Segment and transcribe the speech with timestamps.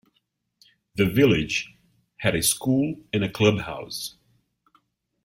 [0.95, 1.75] The village
[2.17, 4.15] had a school and clubhouse.